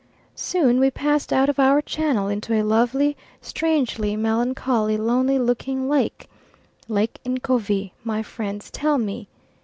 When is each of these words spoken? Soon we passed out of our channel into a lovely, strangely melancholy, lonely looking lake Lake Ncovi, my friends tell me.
Soon 0.33 0.79
we 0.79 0.89
passed 0.89 1.31
out 1.31 1.47
of 1.47 1.59
our 1.59 1.79
channel 1.79 2.27
into 2.27 2.55
a 2.59 2.63
lovely, 2.65 3.15
strangely 3.39 4.15
melancholy, 4.15 4.97
lonely 4.97 5.37
looking 5.37 5.87
lake 5.87 6.27
Lake 6.87 7.19
Ncovi, 7.23 7.93
my 8.03 8.23
friends 8.23 8.71
tell 8.71 8.97
me. 8.97 9.27